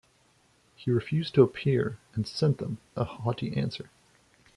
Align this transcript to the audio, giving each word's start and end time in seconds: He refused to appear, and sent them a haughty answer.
He 0.75 0.89
refused 0.89 1.35
to 1.35 1.43
appear, 1.43 1.99
and 2.15 2.25
sent 2.27 2.57
them 2.57 2.79
a 2.95 3.03
haughty 3.03 3.55
answer. 3.55 3.91